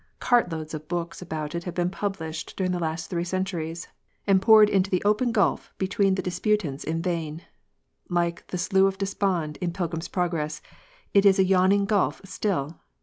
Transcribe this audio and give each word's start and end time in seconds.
Cart 0.19 0.51
loads 0.51 0.73
of 0.73 0.87
books 0.87 1.21
about 1.21 1.53
it 1.53 1.65
have 1.65 1.75
been 1.75 1.91
published 1.91 2.57
during 2.57 2.71
the 2.71 2.79
last 2.79 3.07
three 3.11 3.23
centuries, 3.23 3.87
and 4.25 4.41
poured 4.41 4.67
into 4.67 4.89
the 4.89 5.03
open 5.05 5.31
gulf 5.31 5.71
between 5.77 6.15
the 6.15 6.23
disputants 6.23 6.83
in 6.83 7.03
vain. 7.03 7.43
Like 8.09 8.47
the" 8.47 8.57
Slough 8.57 8.85
of 8.87 8.97
Despond" 8.97 9.57
in 9.61 9.71
Pilgrim 9.73 9.99
s 10.01 10.07
Proyress, 10.07 10.59
it 11.13 11.23
is 11.23 11.37
a 11.37 11.45
yawning 11.45 11.85
gulf 11.85 12.19
still. 12.25 12.79